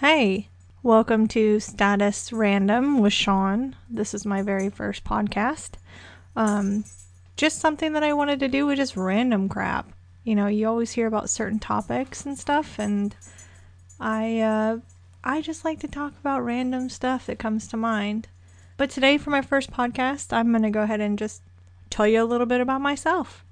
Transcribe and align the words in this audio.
Hey, 0.00 0.48
welcome 0.82 1.28
to 1.28 1.60
Status 1.60 2.32
Random 2.32 3.00
with 3.00 3.12
Sean. 3.12 3.76
This 3.90 4.14
is 4.14 4.24
my 4.24 4.40
very 4.40 4.70
first 4.70 5.04
podcast. 5.04 5.72
Um, 6.34 6.84
just 7.36 7.58
something 7.58 7.92
that 7.92 8.02
I 8.02 8.14
wanted 8.14 8.40
to 8.40 8.48
do 8.48 8.64
with 8.64 8.78
just 8.78 8.96
random 8.96 9.46
crap. 9.46 9.92
You 10.24 10.36
know, 10.36 10.46
you 10.46 10.66
always 10.66 10.92
hear 10.92 11.06
about 11.06 11.28
certain 11.28 11.58
topics 11.58 12.24
and 12.24 12.38
stuff, 12.38 12.78
and 12.78 13.14
I, 14.00 14.40
uh, 14.40 14.78
I 15.22 15.42
just 15.42 15.66
like 15.66 15.80
to 15.80 15.86
talk 15.86 16.14
about 16.18 16.46
random 16.46 16.88
stuff 16.88 17.26
that 17.26 17.38
comes 17.38 17.68
to 17.68 17.76
mind. 17.76 18.26
But 18.78 18.88
today, 18.88 19.18
for 19.18 19.28
my 19.28 19.42
first 19.42 19.70
podcast, 19.70 20.32
I'm 20.32 20.50
going 20.50 20.62
to 20.62 20.70
go 20.70 20.80
ahead 20.80 21.00
and 21.00 21.18
just 21.18 21.42
tell 21.90 22.06
you 22.06 22.22
a 22.22 22.24
little 22.24 22.46
bit 22.46 22.62
about 22.62 22.80
myself. 22.80 23.44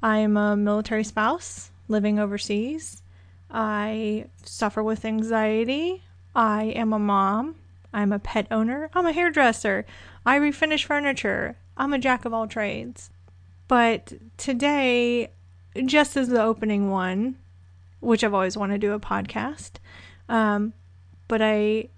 I'm 0.00 0.36
a 0.36 0.56
military 0.56 1.02
spouse 1.02 1.72
living 1.88 2.20
overseas. 2.20 3.02
I 3.50 4.26
suffer 4.44 4.82
with 4.82 5.04
anxiety. 5.04 6.02
I 6.34 6.64
am 6.64 6.92
a 6.92 6.98
mom. 6.98 7.56
I'm 7.92 8.12
a 8.12 8.18
pet 8.18 8.46
owner. 8.50 8.90
I'm 8.94 9.06
a 9.06 9.12
hairdresser. 9.12 9.84
I 10.24 10.38
refinish 10.38 10.84
furniture. 10.84 11.56
I'm 11.76 11.92
a 11.92 11.98
jack 11.98 12.24
of 12.24 12.32
all 12.32 12.46
trades. 12.46 13.10
But 13.68 14.12
today, 14.36 15.30
just 15.86 16.16
as 16.16 16.28
the 16.28 16.42
opening 16.42 16.90
one, 16.90 17.36
which 18.00 18.24
I've 18.24 18.34
always 18.34 18.56
wanted 18.56 18.80
to 18.80 18.86
do 18.86 18.92
a 18.92 19.00
podcast, 19.00 19.72
um, 20.28 20.72
but 21.28 21.40
I 21.42 21.88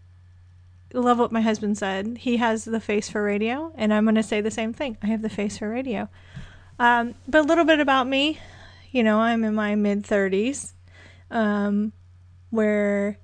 love 0.94 1.18
what 1.18 1.32
my 1.32 1.40
husband 1.40 1.78
said. 1.78 2.18
He 2.18 2.36
has 2.38 2.64
the 2.64 2.80
face 2.80 3.08
for 3.08 3.22
radio, 3.22 3.72
and 3.76 3.92
I'm 3.92 4.04
going 4.04 4.14
to 4.16 4.22
say 4.22 4.40
the 4.40 4.50
same 4.50 4.72
thing. 4.72 4.96
I 5.02 5.06
have 5.06 5.22
the 5.22 5.28
face 5.28 5.58
for 5.58 5.68
radio. 5.68 6.08
Um, 6.78 7.14
but 7.28 7.40
a 7.40 7.48
little 7.48 7.64
bit 7.64 7.80
about 7.80 8.06
me. 8.06 8.38
You 8.90 9.02
know, 9.02 9.20
I'm 9.20 9.44
in 9.44 9.54
my 9.54 9.74
mid 9.74 10.02
30s, 10.02 10.72
um, 11.32 11.92
where 12.50 13.18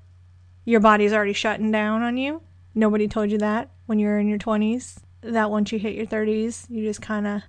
your 0.64 0.80
body's 0.80 1.12
already 1.12 1.32
shutting 1.32 1.70
down 1.70 2.02
on 2.02 2.16
you. 2.16 2.42
Nobody 2.74 3.06
told 3.08 3.30
you 3.30 3.38
that 3.38 3.70
when 3.86 3.98
you're 3.98 4.18
in 4.18 4.28
your 4.28 4.38
20s. 4.38 4.98
That 5.20 5.50
once 5.50 5.72
you 5.72 5.78
hit 5.78 5.94
your 5.94 6.06
30s, 6.06 6.68
you 6.70 6.84
just 6.84 7.02
kind 7.02 7.26
of 7.26 7.42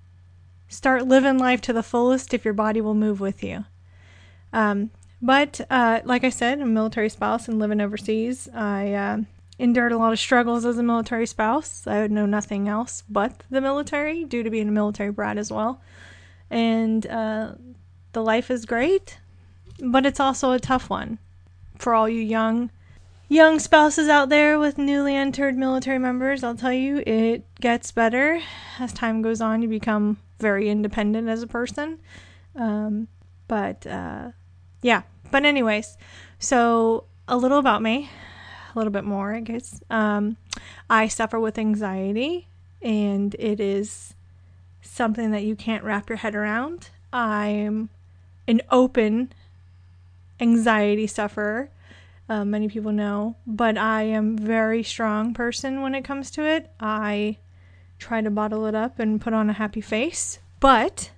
start 0.68 1.08
living 1.08 1.38
life 1.38 1.62
to 1.62 1.74
the 1.74 1.84
fullest 1.84 2.34
if 2.34 2.46
your 2.46 2.54
body 2.54 2.82
will 2.82 2.96
move 2.96 3.20
with 3.20 3.44
you. 3.44 3.66
Um, 4.54 4.92
but 5.22 5.62
uh, 5.70 6.02
like 6.06 6.24
I 6.24 6.30
said, 6.30 6.60
I'm 6.60 6.70
a 6.70 6.72
military 6.72 7.10
spouse 7.10 7.48
and 7.48 7.60
living 7.60 7.82
overseas. 7.82 8.48
I 8.54 8.94
uh, 8.94 9.18
endured 9.58 9.92
a 9.92 9.98
lot 9.98 10.14
of 10.14 10.20
struggles 10.20 10.66
as 10.66 10.78
a 10.78 10.84
military 10.84 11.26
spouse. 11.26 11.86
I 11.86 12.02
would 12.02 12.12
know 12.12 12.26
nothing 12.26 12.68
else 12.68 13.04
but 13.10 13.44
the 13.50 13.62
military 13.62 14.24
due 14.24 14.44
to 14.44 14.50
being 14.50 14.70
a 14.70 14.72
military 14.72 15.12
brat 15.12 15.38
as 15.38 15.52
well. 15.52 15.82
And 16.50 17.06
uh, 17.06 17.56
the 18.14 18.24
life 18.24 18.50
is 18.50 18.66
great, 18.66 19.20
but 19.82 20.06
it's 20.06 20.20
also 20.20 20.52
a 20.52 20.60
tough 20.60 20.90
one 20.90 21.20
for 21.78 21.94
all 21.94 22.10
you 22.10 22.22
young 22.22 22.70
young 23.28 23.60
spouses 23.60 24.10
out 24.10 24.30
there 24.30 24.58
with 24.60 24.78
newly 24.78 25.16
entered 25.16 25.58
military 25.58 26.00
members. 26.00 26.44
I'll 26.44 26.56
tell 26.56 26.74
you, 26.74 27.04
it 27.06 27.44
gets 27.62 27.92
better 27.92 28.42
as 28.80 28.92
time 28.92 29.22
goes 29.22 29.40
on. 29.40 29.62
You 29.62 29.68
become 29.70 30.18
very 30.40 30.70
independent 30.70 31.30
as 31.30 31.44
a 31.44 31.48
person. 31.48 32.00
Um, 32.56 33.08
but 33.48 33.86
uh, 33.86 34.32
yeah. 34.82 35.04
But 35.32 35.46
anyways, 35.46 35.98
so 36.40 37.04
a 37.28 37.38
little 37.38 37.60
about 37.60 37.82
me 37.82 38.10
a 38.74 38.78
little 38.78 38.92
bit 38.92 39.04
more, 39.04 39.34
I 39.34 39.42
guess. 39.42 39.82
Um, 39.90 40.38
I 40.90 41.08
suffer 41.08 41.40
with 41.40 41.58
anxiety, 41.58 42.48
and 42.82 43.36
it 43.36 43.60
is 43.60 44.14
something 44.82 45.32
that 45.32 45.44
you 45.44 45.56
can't 45.56 45.84
wrap 45.84 46.10
your 46.10 46.18
head 46.18 46.36
around. 46.36 46.90
I'm 47.12 47.90
an 48.48 48.62
open 48.72 49.34
anxiety 50.40 51.08
sufferer. 51.08 51.70
Uh, 52.28 52.46
many 52.46 52.68
people 52.68 52.92
know, 52.92 53.36
but 53.48 53.78
I 53.78 54.04
am 54.04 54.38
very 54.38 54.84
strong 54.84 55.34
person 55.34 55.82
when 55.82 55.96
it 55.96 56.04
comes 56.04 56.30
to 56.32 56.46
it. 56.46 56.72
I 56.80 57.38
try 57.98 58.22
to 58.22 58.30
bottle 58.30 58.66
it 58.68 58.76
up 58.76 59.00
and 59.00 59.20
put 59.20 59.34
on 59.34 59.50
a 59.50 59.54
happy 59.54 59.82
face, 59.82 60.40
but 60.60 61.10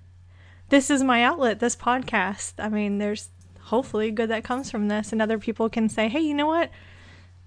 this 0.69 0.89
is 0.89 1.03
my 1.03 1.21
outlet, 1.21 1.59
this 1.59 1.75
podcast. 1.75 2.53
I 2.57 2.69
mean, 2.69 2.97
there's 2.97 3.29
hopefully 3.59 4.09
good 4.09 4.29
that 4.29 4.45
comes 4.45 4.71
from 4.71 4.87
this, 4.87 5.11
and 5.11 5.21
other 5.21 5.37
people 5.37 5.69
can 5.69 5.89
say, 5.89 6.07
hey, 6.07 6.21
you 6.21 6.33
know 6.33 6.47
what? 6.47 6.71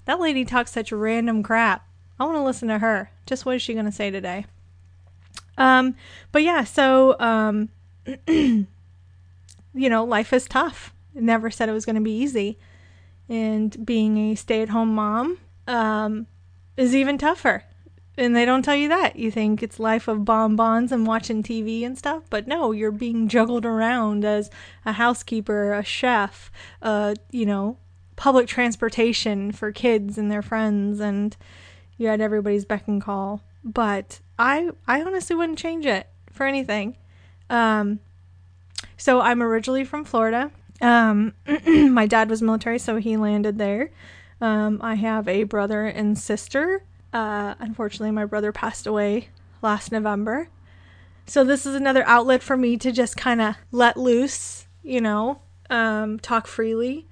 That 0.04 0.20
lady 0.20 0.44
talks 0.44 0.72
such 0.72 0.92
random 0.92 1.42
crap. 1.42 1.86
I 2.18 2.24
want 2.24 2.36
to 2.36 2.42
listen 2.42 2.68
to 2.68 2.78
her. 2.78 3.10
Just 3.26 3.46
what 3.46 3.56
is 3.56 3.62
she 3.62 3.72
going 3.72 3.86
to 3.86 3.92
say 3.92 4.10
today? 4.10 4.46
Um, 5.56 5.96
but 6.32 6.42
yeah, 6.42 6.64
so, 6.64 7.18
um, 7.18 7.68
you 8.26 8.66
know, 9.74 10.04
life 10.04 10.32
is 10.32 10.46
tough. 10.46 10.93
Never 11.14 11.50
said 11.50 11.68
it 11.68 11.72
was 11.72 11.86
going 11.86 11.96
to 11.96 12.02
be 12.02 12.16
easy. 12.16 12.58
And 13.28 13.84
being 13.84 14.18
a 14.18 14.34
stay 14.34 14.62
at 14.62 14.68
home 14.68 14.94
mom 14.94 15.38
um, 15.66 16.26
is 16.76 16.94
even 16.94 17.18
tougher. 17.18 17.64
And 18.16 18.36
they 18.36 18.44
don't 18.44 18.62
tell 18.62 18.76
you 18.76 18.88
that. 18.88 19.16
You 19.16 19.30
think 19.30 19.62
it's 19.62 19.80
life 19.80 20.06
of 20.06 20.24
bonbons 20.24 20.92
and 20.92 21.06
watching 21.06 21.42
TV 21.42 21.84
and 21.84 21.98
stuff, 21.98 22.22
but 22.30 22.46
no, 22.46 22.70
you're 22.70 22.92
being 22.92 23.26
juggled 23.26 23.66
around 23.66 24.24
as 24.24 24.50
a 24.84 24.92
housekeeper, 24.92 25.72
a 25.72 25.82
chef, 25.82 26.52
uh, 26.80 27.14
you 27.32 27.44
know, 27.44 27.76
public 28.16 28.46
transportation 28.46 29.52
for 29.52 29.72
kids 29.72 30.18
and 30.18 30.30
their 30.30 30.42
friends 30.42 31.00
and 31.00 31.36
you 31.96 32.08
had 32.08 32.20
everybody's 32.20 32.64
beck 32.64 32.86
and 32.86 33.02
call 33.02 33.42
but 33.62 34.20
i 34.38 34.70
i 34.86 35.02
honestly 35.02 35.34
wouldn't 35.34 35.58
change 35.58 35.86
it 35.86 36.08
for 36.30 36.46
anything 36.46 36.96
um 37.50 37.98
so 38.96 39.20
i'm 39.20 39.42
originally 39.42 39.84
from 39.84 40.04
florida 40.04 40.50
um 40.80 41.32
my 41.66 42.06
dad 42.06 42.28
was 42.28 42.42
military 42.42 42.78
so 42.78 42.96
he 42.96 43.16
landed 43.16 43.58
there 43.58 43.90
um 44.40 44.80
i 44.82 44.94
have 44.94 45.28
a 45.28 45.44
brother 45.44 45.84
and 45.86 46.18
sister 46.18 46.82
uh 47.12 47.54
unfortunately 47.58 48.10
my 48.10 48.24
brother 48.24 48.52
passed 48.52 48.86
away 48.86 49.28
last 49.62 49.92
november 49.92 50.48
so 51.26 51.44
this 51.44 51.64
is 51.64 51.74
another 51.74 52.06
outlet 52.06 52.42
for 52.42 52.56
me 52.56 52.76
to 52.76 52.92
just 52.92 53.16
kind 53.16 53.40
of 53.40 53.56
let 53.72 53.96
loose 53.96 54.66
you 54.82 55.00
know 55.00 55.40
um 55.70 56.18
talk 56.18 56.46
freely 56.46 57.06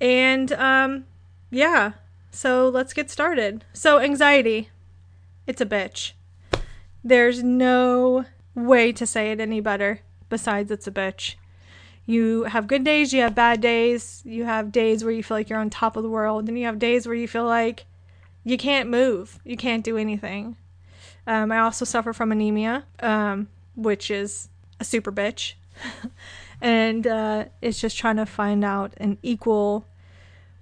and 0.00 0.52
um, 0.52 1.04
yeah, 1.50 1.92
so 2.30 2.68
let's 2.68 2.92
get 2.92 3.10
started. 3.10 3.64
So, 3.72 3.98
anxiety, 3.98 4.70
it's 5.46 5.60
a 5.60 5.66
bitch. 5.66 6.12
There's 7.02 7.42
no 7.42 8.24
way 8.54 8.92
to 8.92 9.06
say 9.06 9.30
it 9.32 9.40
any 9.40 9.60
better 9.60 10.00
besides 10.28 10.70
it's 10.70 10.86
a 10.86 10.92
bitch. 10.92 11.34
You 12.08 12.44
have 12.44 12.66
good 12.66 12.84
days, 12.84 13.12
you 13.12 13.20
have 13.20 13.34
bad 13.34 13.60
days, 13.60 14.22
you 14.24 14.46
have 14.46 14.72
days 14.72 15.04
where 15.04 15.12
you 15.12 15.22
feel 15.22 15.36
like 15.36 15.50
you're 15.50 15.58
on 15.58 15.68
top 15.68 15.94
of 15.94 16.02
the 16.02 16.08
world, 16.08 16.48
and 16.48 16.58
you 16.58 16.64
have 16.64 16.78
days 16.78 17.06
where 17.06 17.14
you 17.14 17.28
feel 17.28 17.44
like 17.44 17.84
you 18.44 18.56
can't 18.56 18.88
move, 18.88 19.38
you 19.44 19.58
can't 19.58 19.84
do 19.84 19.98
anything. 19.98 20.56
Um, 21.26 21.52
I 21.52 21.58
also 21.58 21.84
suffer 21.84 22.14
from 22.14 22.32
anemia, 22.32 22.84
um, 23.00 23.48
which 23.76 24.10
is 24.10 24.48
a 24.80 24.84
super 24.84 25.12
bitch. 25.12 25.52
and 26.62 27.06
uh, 27.06 27.44
it's 27.60 27.78
just 27.78 27.98
trying 27.98 28.16
to 28.16 28.24
find 28.24 28.64
out 28.64 28.94
an 28.96 29.18
equal 29.22 29.86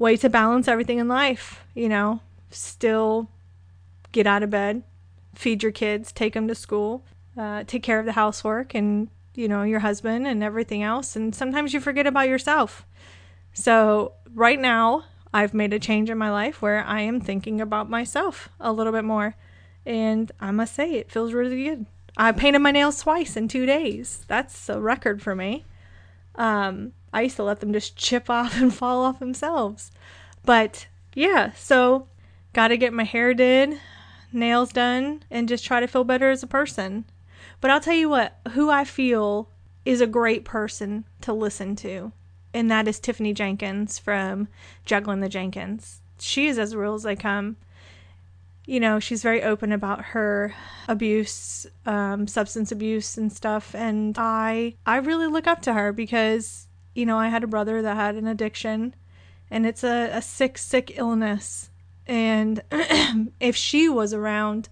way 0.01 0.17
to 0.17 0.29
balance 0.29 0.67
everything 0.67 0.99
in 0.99 1.07
life. 1.07 1.65
You 1.77 1.89
know, 1.89 2.23
still 2.51 3.31
get 4.11 4.27
out 4.27 4.43
of 4.43 4.51
bed, 4.51 4.83
feed 5.37 5.63
your 5.63 5.71
kids, 5.71 6.11
take 6.11 6.35
them 6.35 6.49
to 6.49 6.57
school, 6.57 7.05
uh, 7.39 7.63
take 7.69 7.85
care 7.85 8.01
of 8.01 8.07
the 8.07 8.13
housework 8.15 8.75
and, 8.75 9.11
you 9.37 9.49
know, 9.49 9.63
your 9.63 9.81
husband 9.81 10.27
and 10.27 10.43
everything 10.43 10.83
else. 10.83 11.17
And 11.17 11.35
sometimes 11.35 11.73
you 11.73 11.81
forget 11.81 12.07
about 12.07 12.29
yourself. 12.29 12.87
So, 13.53 14.13
right 14.35 14.59
now, 14.59 15.05
I've 15.33 15.55
made 15.55 15.73
a 15.73 15.79
change 15.79 16.11
in 16.11 16.19
my 16.19 16.31
life 16.31 16.63
where 16.63 16.85
I 16.85 17.01
am 17.03 17.21
thinking 17.21 17.61
about 17.61 17.91
myself 17.91 18.49
a 18.59 18.73
little 18.73 18.93
bit 18.93 19.05
more. 19.05 19.37
And 19.85 20.33
I 20.41 20.51
must 20.51 20.75
say, 20.75 20.95
it 20.95 21.11
feels 21.11 21.33
really 21.33 21.65
good. 21.65 21.87
I 22.17 22.33
painted 22.33 22.61
my 22.61 22.71
nails 22.71 23.03
twice 23.03 23.37
in 23.37 23.47
two 23.47 23.67
days. 23.67 24.25
That's 24.29 24.69
a 24.69 24.81
record 24.81 25.23
for 25.23 25.35
me. 25.35 25.65
Um, 26.35 26.93
I 27.13 27.23
used 27.23 27.37
to 27.37 27.45
let 27.45 27.61
them 27.61 27.73
just 27.73 27.97
chip 27.97 28.31
off 28.31 28.61
and 28.61 28.75
fall 28.75 29.05
off 29.05 29.19
themselves. 29.19 29.91
But 30.45 30.87
yeah, 31.15 31.53
so 31.53 32.09
got 32.53 32.69
to 32.69 32.77
get 32.77 32.93
my 32.93 33.05
hair 33.05 33.35
did, 33.35 33.81
nails 34.33 34.73
done, 34.73 35.23
and 35.31 35.49
just 35.49 35.65
try 35.65 35.81
to 35.81 35.87
feel 35.87 36.05
better 36.05 36.31
as 36.31 36.43
a 36.43 36.47
person. 36.47 37.05
But 37.61 37.71
I'll 37.71 37.81
tell 37.81 37.95
you 37.95 38.09
what, 38.09 38.39
who 38.53 38.71
I 38.71 38.85
feel 38.85 39.51
is 39.85 40.01
a 40.01 40.07
great 40.07 40.45
person 40.45 41.05
to 41.23 41.33
listen 41.33 41.77
to, 41.77 42.13
and 42.53 42.71
that 42.71 42.89
is 42.89 42.99
Tiffany 42.99 43.33
Jenkins 43.33 43.99
from 43.99 44.49
Juggling 44.85 45.21
the 45.21 45.29
Jenkins. 45.29 46.01
She 46.19 46.47
is 46.47 46.59
as 46.59 46.75
real 46.75 46.95
as 46.95 47.03
they 47.03 47.17
come 47.17 47.57
you 48.67 48.81
know, 48.81 48.99
she's 48.99 49.23
very 49.23 49.43
open 49.43 49.71
about 49.71 50.07
her 50.07 50.53
abuse, 50.89 51.67
um, 51.87 52.27
substance 52.27 52.73
abuse 52.73 53.17
and 53.17 53.33
stuff. 53.33 53.75
And 53.75 54.17
I, 54.19 54.75
I 54.85 54.97
really 54.97 55.29
look 55.29 55.47
up 55.47 55.63
to 55.63 55.73
her 55.73 55.93
because, 55.93 56.67
you 56.95 57.07
know, 57.07 57.17
I 57.17 57.29
had 57.29 57.45
a 57.45 57.49
brother 57.49 57.81
that 57.81 57.95
had 57.95 58.17
an 58.17 58.27
addiction 58.27 58.95
and 59.51 59.67
it's 59.67 59.85
a, 59.85 60.11
a 60.13 60.21
sick, 60.21 60.59
sick 60.59 60.99
illness. 60.99 61.71
And 62.09 62.63
if 63.41 63.55
she 63.55 63.89
was 63.89 64.13
around 64.13 64.69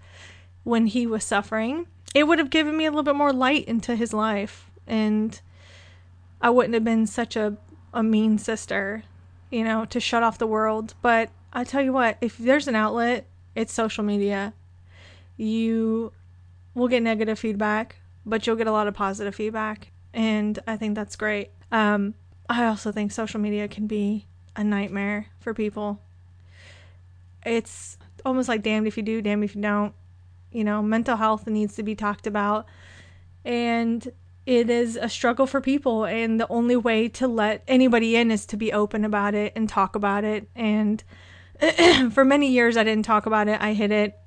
when 0.64 0.86
he 0.86 1.06
was 1.06 1.22
suffering, 1.22 1.86
it 2.14 2.26
would 2.26 2.38
have 2.38 2.50
given 2.50 2.76
me 2.76 2.86
a 2.86 2.90
little 2.90 3.02
bit 3.02 3.16
more 3.16 3.32
light 3.32 3.66
into 3.66 3.96
his 3.96 4.12
life. 4.12 4.70
And 4.86 5.38
I 6.40 6.50
wouldn't 6.50 6.74
have 6.74 6.84
been 6.84 7.06
such 7.06 7.36
a, 7.36 7.56
a 7.92 8.02
mean 8.02 8.38
sister 8.38 9.04
you 9.54 9.62
know, 9.62 9.84
to 9.84 10.00
shut 10.00 10.24
off 10.24 10.36
the 10.36 10.48
world. 10.48 10.94
But 11.00 11.30
I 11.52 11.62
tell 11.62 11.80
you 11.80 11.92
what, 11.92 12.18
if 12.20 12.36
there's 12.36 12.66
an 12.66 12.74
outlet, 12.74 13.26
it's 13.54 13.72
social 13.72 14.02
media. 14.02 14.52
You 15.36 16.12
will 16.74 16.88
get 16.88 17.04
negative 17.04 17.38
feedback, 17.38 17.96
but 18.26 18.46
you'll 18.46 18.56
get 18.56 18.66
a 18.66 18.72
lot 18.72 18.88
of 18.88 18.94
positive 18.94 19.34
feedback. 19.34 19.92
And 20.12 20.58
I 20.66 20.76
think 20.76 20.96
that's 20.96 21.14
great. 21.14 21.50
Um, 21.70 22.14
I 22.48 22.66
also 22.66 22.90
think 22.90 23.12
social 23.12 23.38
media 23.38 23.68
can 23.68 23.86
be 23.86 24.26
a 24.56 24.64
nightmare 24.64 25.28
for 25.38 25.54
people. 25.54 26.00
It's 27.46 27.96
almost 28.24 28.48
like 28.48 28.62
damned 28.62 28.88
if 28.88 28.96
you 28.96 29.04
do, 29.04 29.22
damned 29.22 29.44
if 29.44 29.54
you 29.54 29.62
don't. 29.62 29.94
You 30.54 30.64
know, 30.64 30.82
mental 30.82 31.16
health 31.16 31.46
needs 31.46 31.74
to 31.76 31.82
be 31.82 31.94
talked 31.94 32.26
about. 32.26 32.66
And 33.44 34.10
it 34.46 34.70
is 34.70 34.96
a 34.96 35.08
struggle 35.08 35.46
for 35.46 35.60
people. 35.60 36.04
And 36.04 36.40
the 36.40 36.48
only 36.48 36.76
way 36.76 37.08
to 37.10 37.28
let 37.28 37.62
anybody 37.66 38.16
in 38.16 38.30
is 38.30 38.46
to 38.46 38.56
be 38.56 38.72
open 38.72 39.04
about 39.04 39.34
it 39.34 39.52
and 39.56 39.68
talk 39.68 39.96
about 39.96 40.24
it. 40.24 40.48
And 40.54 41.02
for 42.12 42.24
many 42.24 42.50
years, 42.50 42.76
I 42.76 42.84
didn't 42.84 43.04
talk 43.04 43.26
about 43.26 43.48
it. 43.48 43.60
I 43.60 43.72
hid 43.72 43.90
it, 43.90 44.18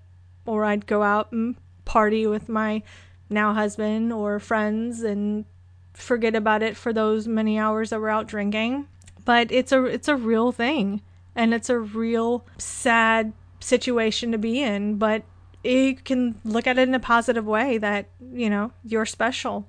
or 0.45 0.65
I'd 0.65 0.85
go 0.85 1.01
out 1.01 1.31
and 1.31 1.55
party 1.85 2.27
with 2.27 2.49
my 2.49 2.83
now 3.29 3.53
husband 3.53 4.11
or 4.11 4.39
friends 4.39 5.01
and 5.01 5.45
forget 5.93 6.35
about 6.35 6.61
it 6.61 6.77
for 6.77 6.93
those 6.93 7.27
many 7.27 7.57
hours 7.57 7.89
that 7.89 7.99
we're 7.99 8.09
out 8.09 8.27
drinking. 8.27 8.87
But 9.25 9.51
it's 9.51 9.71
a 9.71 9.83
it's 9.85 10.07
a 10.07 10.15
real 10.15 10.51
thing 10.51 11.01
and 11.35 11.53
it's 11.53 11.69
a 11.69 11.79
real 11.79 12.45
sad 12.57 13.33
situation 13.59 14.31
to 14.31 14.37
be 14.37 14.61
in, 14.61 14.97
but 14.97 15.23
you 15.63 15.95
can 15.95 16.39
look 16.43 16.67
at 16.67 16.77
it 16.77 16.87
in 16.87 16.95
a 16.95 16.99
positive 16.99 17.45
way 17.45 17.77
that, 17.77 18.07
you 18.33 18.49
know, 18.49 18.71
you're 18.83 19.05
special, 19.05 19.67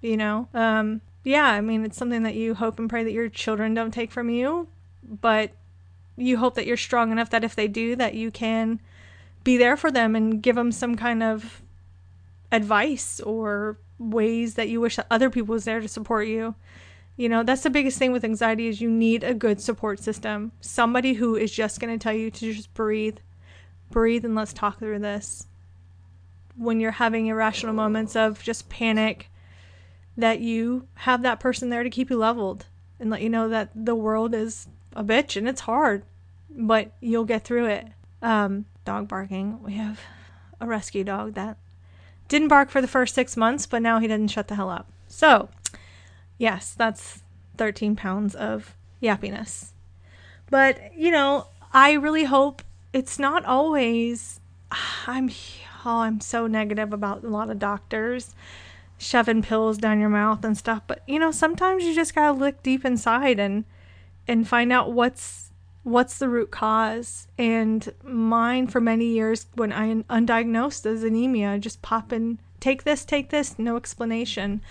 you 0.00 0.16
know. 0.16 0.48
Um 0.54 1.00
yeah, 1.24 1.46
I 1.46 1.62
mean, 1.62 1.84
it's 1.84 1.96
something 1.96 2.22
that 2.24 2.34
you 2.34 2.54
hope 2.54 2.78
and 2.78 2.88
pray 2.88 3.02
that 3.02 3.12
your 3.12 3.30
children 3.30 3.72
don't 3.72 3.92
take 3.92 4.12
from 4.12 4.28
you, 4.28 4.68
but 5.02 5.52
you 6.16 6.36
hope 6.36 6.54
that 6.54 6.66
you're 6.66 6.76
strong 6.76 7.10
enough 7.10 7.30
that 7.30 7.44
if 7.44 7.56
they 7.56 7.66
do 7.66 7.96
that 7.96 8.14
you 8.14 8.30
can 8.30 8.80
be 9.42 9.56
there 9.56 9.76
for 9.76 9.90
them 9.90 10.14
and 10.14 10.42
give 10.42 10.56
them 10.56 10.72
some 10.72 10.96
kind 10.96 11.22
of 11.22 11.62
advice 12.52 13.20
or 13.20 13.78
ways 13.98 14.54
that 14.54 14.68
you 14.68 14.80
wish 14.80 14.96
that 14.96 15.06
other 15.10 15.30
people 15.30 15.52
was 15.52 15.64
there 15.64 15.80
to 15.80 15.88
support 15.88 16.26
you. 16.26 16.54
You 17.16 17.28
know, 17.28 17.42
that's 17.42 17.62
the 17.62 17.70
biggest 17.70 17.98
thing 17.98 18.12
with 18.12 18.24
anxiety 18.24 18.66
is 18.66 18.80
you 18.80 18.90
need 18.90 19.22
a 19.22 19.34
good 19.34 19.60
support 19.60 20.00
system. 20.00 20.52
Somebody 20.60 21.14
who 21.14 21.36
is 21.36 21.52
just 21.52 21.78
going 21.78 21.96
to 21.96 22.02
tell 22.02 22.14
you 22.14 22.30
to 22.30 22.52
just 22.52 22.74
breathe. 22.74 23.18
Breathe 23.94 24.24
and 24.24 24.34
let's 24.34 24.52
talk 24.52 24.80
through 24.80 24.98
this. 24.98 25.46
When 26.56 26.80
you're 26.80 26.90
having 26.90 27.28
irrational 27.28 27.72
moments 27.72 28.16
of 28.16 28.42
just 28.42 28.68
panic, 28.68 29.30
that 30.16 30.40
you 30.40 30.88
have 30.94 31.22
that 31.22 31.38
person 31.38 31.70
there 31.70 31.84
to 31.84 31.90
keep 31.90 32.10
you 32.10 32.16
leveled 32.16 32.66
and 32.98 33.08
let 33.08 33.22
you 33.22 33.28
know 33.28 33.48
that 33.48 33.70
the 33.72 33.94
world 33.94 34.34
is 34.34 34.66
a 34.96 35.04
bitch 35.04 35.36
and 35.36 35.48
it's 35.48 35.60
hard, 35.60 36.02
but 36.50 36.90
you'll 37.00 37.24
get 37.24 37.44
through 37.44 37.66
it. 37.66 37.86
Um, 38.20 38.64
dog 38.84 39.06
barking. 39.06 39.62
We 39.62 39.74
have 39.74 40.00
a 40.60 40.66
rescue 40.66 41.04
dog 41.04 41.34
that 41.34 41.56
didn't 42.26 42.48
bark 42.48 42.70
for 42.70 42.80
the 42.80 42.88
first 42.88 43.14
six 43.14 43.36
months, 43.36 43.64
but 43.64 43.80
now 43.80 44.00
he 44.00 44.08
doesn't 44.08 44.28
shut 44.28 44.48
the 44.48 44.56
hell 44.56 44.70
up. 44.70 44.90
So, 45.06 45.50
yes, 46.36 46.74
that's 46.76 47.22
13 47.58 47.94
pounds 47.94 48.34
of 48.34 48.74
yappiness. 49.00 49.70
But, 50.50 50.96
you 50.96 51.12
know, 51.12 51.46
I 51.72 51.92
really 51.92 52.24
hope 52.24 52.62
it's 52.94 53.18
not 53.18 53.44
always. 53.44 54.40
I'm 55.06 55.30
oh, 55.84 55.98
I'm 55.98 56.20
so 56.20 56.46
negative 56.46 56.94
about 56.94 57.24
a 57.24 57.28
lot 57.28 57.50
of 57.50 57.58
doctors 57.58 58.34
shoving 58.96 59.42
pills 59.42 59.76
down 59.76 60.00
your 60.00 60.08
mouth 60.08 60.42
and 60.44 60.56
stuff, 60.56 60.82
but 60.86 61.02
you 61.06 61.18
know, 61.18 61.30
sometimes 61.30 61.84
you 61.84 61.94
just 61.94 62.14
got 62.14 62.26
to 62.26 62.32
look 62.32 62.62
deep 62.62 62.86
inside 62.86 63.38
and 63.38 63.64
and 64.26 64.48
find 64.48 64.72
out 64.72 64.92
what's 64.92 65.50
what's 65.82 66.18
the 66.18 66.28
root 66.28 66.50
cause. 66.50 67.28
And 67.36 67.92
mine 68.02 68.68
for 68.68 68.80
many 68.80 69.06
years 69.06 69.46
when 69.54 69.72
I 69.72 69.94
undiagnosed 70.04 70.86
as 70.86 71.02
anemia, 71.02 71.58
just 71.58 71.82
popping, 71.82 72.38
take 72.60 72.84
this, 72.84 73.04
take 73.04 73.28
this, 73.28 73.58
no 73.58 73.76
explanation. 73.76 74.62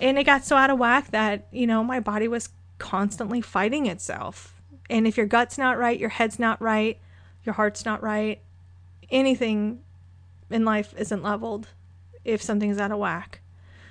And 0.00 0.18
it 0.18 0.24
got 0.24 0.44
so 0.44 0.56
out 0.56 0.70
of 0.70 0.78
whack 0.78 1.12
that, 1.12 1.46
you 1.52 1.66
know, 1.66 1.84
my 1.84 2.00
body 2.00 2.26
was 2.26 2.48
constantly 2.78 3.40
fighting 3.40 3.86
itself. 3.86 4.54
And 4.90 5.06
if 5.06 5.16
your 5.16 5.26
gut's 5.26 5.56
not 5.56 5.78
right, 5.78 5.98
your 5.98 6.10
head's 6.10 6.38
not 6.38 6.60
right, 6.60 6.98
your 7.46 7.54
heart's 7.54 7.84
not 7.84 8.02
right, 8.02 8.40
anything 9.10 9.80
in 10.50 10.64
life 10.64 10.94
isn't 10.98 11.22
leveled 11.22 11.68
if 12.24 12.42
something's 12.42 12.78
out 12.78 12.92
of 12.92 12.98
whack. 12.98 13.40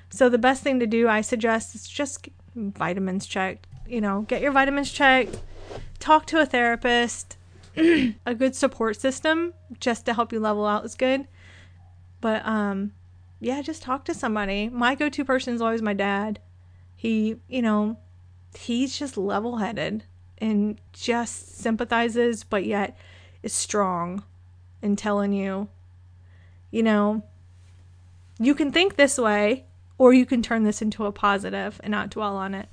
So 0.10 0.30
the 0.30 0.38
best 0.38 0.62
thing 0.62 0.80
to 0.80 0.88
do, 0.88 1.07
I 1.07 1.22
suggest, 1.22 1.74
is 1.74 1.88
just 1.88 2.30
vitamins 2.56 3.25
checked. 3.25 3.68
You 3.88 4.02
know, 4.02 4.22
get 4.22 4.42
your 4.42 4.52
vitamins 4.52 4.92
checked 4.92 5.38
talk 6.00 6.28
to 6.28 6.40
a 6.40 6.46
therapist. 6.46 7.38
a 7.75 8.36
good 8.36 8.56
support 8.56 9.00
system 9.02 9.54
just 9.80 10.06
to 10.06 10.13
help 10.13 10.31
you 10.31 10.40
level 10.40 10.66
out 10.66 10.86
is 10.86 10.96
good. 10.96 11.28
But 12.22 12.46
um 12.46 12.94
yeah, 13.40 13.62
just 13.62 13.81
talk 13.81 14.06
to 14.06 14.13
somebody. 14.13 14.69
My 14.69 14.96
go-to 14.96 15.25
person 15.25 15.54
is 15.54 15.62
always 15.62 15.81
my 15.81 15.94
dad. 15.94 16.40
He, 16.96 17.36
you 17.50 17.62
know, 17.62 17.98
he's 18.58 18.98
just 18.98 19.18
level-headed 19.18 20.06
and 20.38 20.80
just 20.94 21.58
sympathizes 21.58 22.44
but 22.44 22.66
yet 22.66 22.98
is 23.45 23.53
strong 23.53 24.24
in 24.81 24.95
telling 24.95 25.31
you, 25.31 25.69
you 26.71 26.81
know, 26.81 27.24
you 28.39 28.56
can 28.56 28.71
think 28.71 28.95
this 28.95 29.18
way 29.18 29.65
or 29.97 30.13
you 30.13 30.25
can 30.25 30.42
turn 30.42 30.63
this 30.63 30.81
into 30.81 31.06
a 31.06 31.12
positive 31.12 31.80
and 31.83 31.92
not 31.92 32.09
dwell 32.09 32.36
on 32.36 32.56
it. 32.56 32.68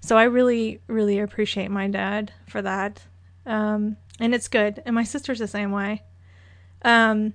So 0.00 0.18
I 0.18 0.24
really, 0.24 0.80
really 0.88 1.20
appreciate 1.20 1.70
my 1.70 1.86
dad 1.86 2.32
for 2.48 2.60
that. 2.60 3.02
Um, 3.46 3.96
and 4.18 4.34
it's 4.34 4.48
good. 4.48 4.82
And 4.84 4.94
my 4.94 5.04
sister's 5.04 5.38
the 5.38 5.48
same 5.48 5.70
way. 5.70 6.02
Um, 6.82 7.32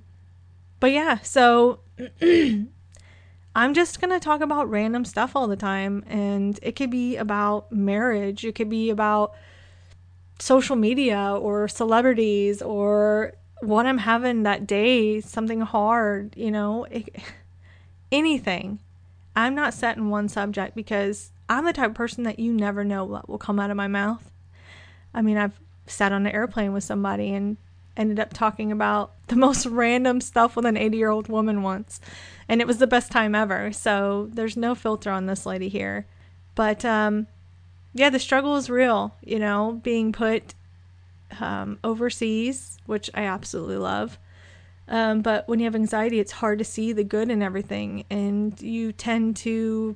but 0.79 0.91
yeah, 0.91 1.19
so 1.19 1.79
I'm 2.21 3.73
just 3.73 4.01
going 4.01 4.11
to 4.11 4.19
talk 4.19 4.41
about 4.41 4.69
random 4.69 5.05
stuff 5.05 5.35
all 5.35 5.47
the 5.47 5.55
time. 5.55 6.03
And 6.07 6.59
it 6.61 6.75
could 6.75 6.91
be 6.91 7.15
about 7.15 7.71
marriage, 7.71 8.43
it 8.45 8.53
could 8.53 8.69
be 8.69 8.89
about 8.89 9.33
social 10.41 10.75
media 10.75 11.37
or 11.39 11.67
celebrities 11.67 12.61
or 12.61 13.33
what 13.61 13.85
I'm 13.85 13.99
having 13.99 14.43
that 14.43 14.65
day, 14.65 15.21
something 15.21 15.61
hard, 15.61 16.33
you 16.35 16.51
know, 16.51 16.85
it, 16.85 17.15
anything. 18.11 18.79
I'm 19.35 19.55
not 19.55 19.73
set 19.73 19.97
in 19.97 20.09
one 20.09 20.27
subject 20.27 20.75
because 20.75 21.31
I'm 21.47 21.65
the 21.65 21.73
type 21.73 21.91
of 21.91 21.95
person 21.95 22.23
that 22.23 22.39
you 22.39 22.51
never 22.51 22.83
know 22.83 23.05
what 23.05 23.29
will 23.29 23.37
come 23.37 23.59
out 23.59 23.71
of 23.71 23.77
my 23.77 23.87
mouth. 23.87 24.31
I 25.13 25.21
mean, 25.21 25.37
I've 25.37 25.59
sat 25.85 26.11
on 26.11 26.25
an 26.25 26.33
airplane 26.33 26.73
with 26.73 26.83
somebody 26.83 27.33
and 27.33 27.57
ended 27.95 28.19
up 28.19 28.33
talking 28.33 28.71
about 28.71 29.11
the 29.27 29.35
most 29.35 29.65
random 29.67 30.21
stuff 30.21 30.55
with 30.55 30.65
an 30.65 30.75
80 30.75 30.97
year 30.97 31.09
old 31.09 31.27
woman 31.27 31.61
once. 31.61 32.01
And 32.49 32.61
it 32.61 32.67
was 32.67 32.79
the 32.79 32.87
best 32.87 33.11
time 33.11 33.35
ever. 33.35 33.71
So 33.71 34.27
there's 34.33 34.57
no 34.57 34.75
filter 34.75 35.11
on 35.11 35.27
this 35.27 35.45
lady 35.45 35.69
here. 35.69 36.07
But 36.55 36.83
um, 36.83 37.27
yeah, 37.93 38.09
the 38.09 38.19
struggle 38.19 38.55
is 38.55 38.69
real, 38.69 39.15
you 39.23 39.39
know, 39.39 39.79
being 39.83 40.11
put 40.11 40.53
um, 41.39 41.79
overseas, 41.83 42.77
which 42.85 43.09
I 43.13 43.23
absolutely 43.23 43.77
love. 43.77 44.17
Um, 44.87 45.21
but 45.21 45.47
when 45.47 45.59
you 45.59 45.65
have 45.65 45.75
anxiety, 45.75 46.19
it's 46.19 46.33
hard 46.33 46.59
to 46.59 46.65
see 46.65 46.91
the 46.93 47.03
good 47.03 47.29
in 47.29 47.41
everything. 47.41 48.05
And 48.09 48.59
you 48.61 48.91
tend 48.91 49.37
to 49.37 49.95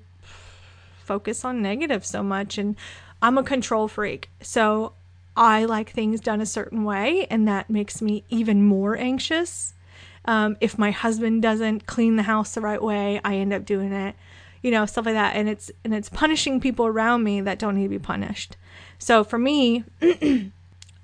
focus 1.03 1.45
on 1.45 1.61
negative 1.61 2.05
so 2.05 2.23
much. 2.23 2.57
And 2.57 2.75
I'm 3.21 3.37
a 3.37 3.43
control 3.43 3.87
freak. 3.87 4.29
So 4.41 4.93
I 5.35 5.65
like 5.65 5.91
things 5.91 6.21
done 6.21 6.41
a 6.41 6.45
certain 6.45 6.83
way, 6.83 7.27
and 7.29 7.47
that 7.47 7.69
makes 7.69 8.01
me 8.01 8.23
even 8.29 8.63
more 8.63 8.95
anxious. 8.95 9.73
Um, 10.23 10.57
if 10.61 10.77
my 10.77 10.91
husband 10.91 11.41
doesn't 11.41 11.85
clean 11.85 12.15
the 12.15 12.23
house 12.23 12.55
the 12.55 12.61
right 12.61 12.81
way, 12.81 13.19
I 13.23 13.35
end 13.35 13.53
up 13.53 13.65
doing 13.65 13.91
it, 13.91 14.15
you 14.65 14.71
know, 14.71 14.87
stuff 14.87 15.05
like 15.05 15.13
that. 15.13 15.35
And 15.35 15.47
it's 15.47 15.71
and 15.83 15.93
it's 15.93 16.09
punishing 16.09 16.59
people 16.59 16.87
around 16.87 17.23
me 17.23 17.39
that 17.39 17.59
don't 17.59 17.75
need 17.75 17.83
to 17.83 17.89
be 17.89 17.99
punished. 17.99 18.57
So 18.97 19.23
for 19.23 19.37
me, 19.37 19.83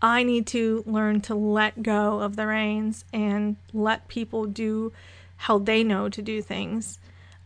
I 0.01 0.23
need 0.23 0.47
to 0.47 0.83
learn 0.87 1.21
to 1.21 1.35
let 1.35 1.83
go 1.83 2.21
of 2.21 2.37
the 2.37 2.47
reins 2.47 3.05
and 3.13 3.57
let 3.71 4.07
people 4.07 4.47
do 4.47 4.91
how 5.37 5.59
they 5.59 5.83
know 5.83 6.09
to 6.09 6.23
do 6.23 6.41
things. 6.41 6.97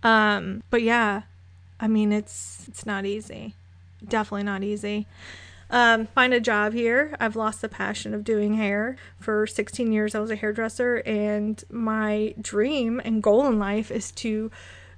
Um, 0.03 0.63
but 0.69 0.81
yeah, 0.81 1.23
I 1.81 1.89
mean, 1.89 2.13
it's 2.13 2.65
it's 2.69 2.85
not 2.85 3.05
easy. 3.05 3.53
Definitely 4.07 4.43
not 4.43 4.63
easy. 4.63 5.07
Um, 5.69 6.05
find 6.05 6.33
a 6.33 6.39
job 6.39 6.71
here. 6.71 7.13
I've 7.19 7.35
lost 7.35 7.59
the 7.59 7.67
passion 7.67 8.13
of 8.13 8.23
doing 8.23 8.53
hair. 8.53 8.95
For 9.19 9.45
16 9.45 9.91
years, 9.91 10.15
I 10.15 10.19
was 10.19 10.31
a 10.31 10.37
hairdresser, 10.37 10.97
and 11.05 11.61
my 11.69 12.35
dream 12.39 13.01
and 13.03 13.21
goal 13.21 13.45
in 13.47 13.59
life 13.59 13.91
is 13.91 14.11
to 14.11 14.49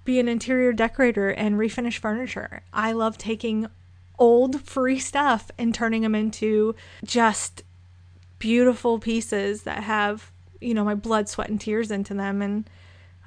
be 0.07 0.19
an 0.19 0.27
interior 0.27 0.73
decorator 0.73 1.29
and 1.29 1.55
refinish 1.55 1.97
furniture. 1.99 2.61
I 2.73 2.93
love 2.93 3.17
taking 3.17 3.67
old 4.17 4.61
free 4.61 4.97
stuff 4.99 5.51
and 5.59 5.75
turning 5.75 6.01
them 6.01 6.15
into 6.15 6.73
just 7.03 7.61
beautiful 8.39 8.99
pieces 8.99 9.63
that 9.63 9.83
have, 9.83 10.31
you 10.61 10.73
know, 10.73 10.83
my 10.85 10.95
blood, 10.95 11.27
sweat, 11.29 11.49
and 11.49 11.59
tears 11.59 11.91
into 11.91 12.13
them. 12.13 12.41
And 12.41 12.67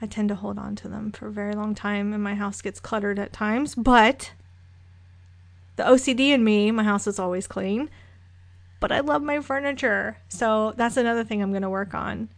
I 0.00 0.06
tend 0.06 0.30
to 0.30 0.34
hold 0.34 0.58
on 0.58 0.74
to 0.76 0.88
them 0.88 1.12
for 1.12 1.28
a 1.28 1.32
very 1.32 1.52
long 1.54 1.74
time, 1.74 2.14
and 2.14 2.24
my 2.24 2.34
house 2.34 2.62
gets 2.62 2.80
cluttered 2.80 3.18
at 3.18 3.32
times. 3.32 3.74
But 3.74 4.32
the 5.76 5.82
OCD 5.84 6.30
in 6.30 6.42
me, 6.42 6.70
my 6.70 6.82
house 6.84 7.06
is 7.06 7.18
always 7.18 7.46
clean. 7.46 7.90
but 8.80 8.90
I 8.90 9.00
love 9.00 9.22
my 9.22 9.40
furniture. 9.40 10.16
So 10.30 10.72
that's 10.76 10.96
another 10.96 11.24
thing 11.24 11.42
I'm 11.42 11.50
going 11.52 11.62
to 11.62 11.68
work 11.68 11.92
on. 11.92 12.30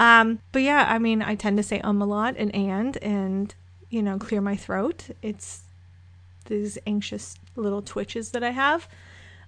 Um, 0.00 0.40
but 0.52 0.62
yeah, 0.62 0.86
I 0.88 0.98
mean, 0.98 1.22
I 1.22 1.36
tend 1.36 1.56
to 1.58 1.62
say 1.62 1.80
um 1.80 2.02
a 2.02 2.06
lot 2.06 2.34
and 2.36 2.54
and 2.54 2.96
and 2.98 3.54
you 3.90 4.02
know 4.02 4.18
clear 4.18 4.40
my 4.40 4.56
throat. 4.56 5.08
It's 5.22 5.62
these 6.46 6.78
anxious 6.86 7.36
little 7.56 7.82
twitches 7.82 8.30
that 8.30 8.42
I 8.42 8.50
have. 8.50 8.88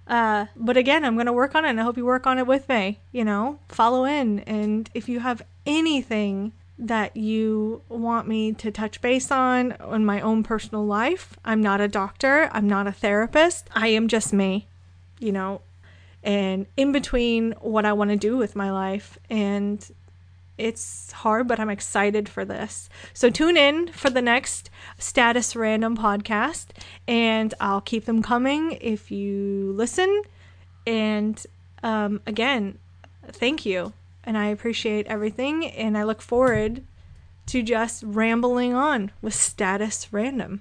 Uh, 0.07 0.47
but 0.55 0.75
again, 0.75 1.05
I'm 1.05 1.13
going 1.13 1.27
to 1.27 1.33
work 1.33 1.53
on 1.53 1.65
it 1.65 1.69
and 1.69 1.79
I 1.79 1.83
hope 1.83 1.95
you 1.95 2.05
work 2.05 2.25
on 2.25 2.39
it 2.39 2.47
with 2.47 2.67
me. 2.67 2.99
You 3.11 3.23
know, 3.23 3.59
follow 3.67 4.05
in. 4.05 4.39
And 4.39 4.89
if 4.93 5.07
you 5.07 5.19
have 5.19 5.41
anything 5.65 6.51
that 6.79 7.15
you 7.15 7.81
want 7.89 8.27
me 8.27 8.53
to 8.53 8.71
touch 8.71 9.01
base 9.01 9.31
on 9.31 9.75
in 9.93 10.05
my 10.05 10.21
own 10.21 10.43
personal 10.43 10.85
life, 10.85 11.37
I'm 11.43 11.61
not 11.61 11.81
a 11.81 11.87
doctor, 11.87 12.49
I'm 12.53 12.67
not 12.67 12.87
a 12.87 12.91
therapist, 12.91 13.69
I 13.75 13.89
am 13.89 14.07
just 14.07 14.31
me, 14.31 14.67
you 15.19 15.33
know, 15.33 15.61
and 16.23 16.65
in 16.77 16.93
between 16.93 17.51
what 17.59 17.83
I 17.83 17.93
want 17.93 18.11
to 18.11 18.15
do 18.15 18.37
with 18.37 18.55
my 18.55 18.71
life. 18.71 19.17
And 19.29 19.85
it's 20.59 21.11
hard, 21.11 21.47
but 21.47 21.59
I'm 21.59 21.69
excited 21.69 22.27
for 22.27 22.43
this. 22.43 22.89
So 23.13 23.29
tune 23.29 23.57
in 23.57 23.87
for 23.93 24.09
the 24.09 24.21
next 24.21 24.69
Status 24.97 25.55
Random 25.55 25.95
podcast, 25.95 26.67
and 27.07 27.53
I'll 27.61 27.81
keep 27.81 28.05
them 28.05 28.21
coming 28.21 28.73
if 28.81 29.09
you 29.09 29.71
listen. 29.75 30.23
And 30.85 31.41
um, 31.81 32.21
again, 32.27 32.77
thank 33.27 33.65
you. 33.65 33.93
And 34.25 34.37
I 34.37 34.47
appreciate 34.47 35.07
everything, 35.07 35.65
and 35.65 35.97
I 35.97 36.03
look 36.03 36.21
forward 36.21 36.83
to 37.47 37.63
just 37.63 38.03
rambling 38.03 38.73
on 38.73 39.11
with 39.21 39.33
Status 39.33 40.11
Random. 40.11 40.57